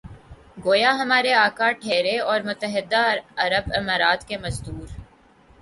گویا 0.65 0.91
ہمارے 1.01 1.33
آقا 1.47 1.69
ٹھہرے 1.81 2.17
اور 2.29 2.39
متحدہ 2.45 3.03
عرب 3.45 3.65
امارات 3.79 4.27
کے 4.27 4.37
مزدور۔ 4.37 4.87